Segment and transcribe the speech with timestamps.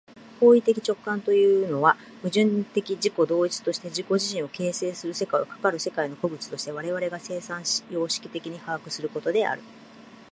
[0.39, 9.61] 行為的直観というのは、矛盾的自己同一として自己自身を形成する世界を、かかる世界の個物として我々が生産様式的に把握することである。